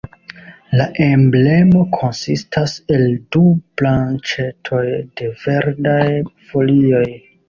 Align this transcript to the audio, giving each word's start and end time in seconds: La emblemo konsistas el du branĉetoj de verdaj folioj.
La 0.79 0.85
emblemo 1.07 1.81
konsistas 1.97 2.73
el 2.95 3.03
du 3.35 3.41
branĉetoj 3.81 4.81
de 5.21 5.29
verdaj 5.45 6.07
folioj. 6.53 7.05